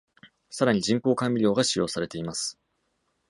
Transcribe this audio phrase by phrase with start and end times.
[0.49, 2.57] さらに、人工甘味料が使用されています。